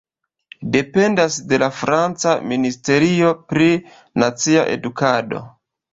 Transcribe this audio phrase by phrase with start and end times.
[0.75, 3.69] Dependas de la franca Ministerio pri
[4.23, 5.45] Nacia Edukado.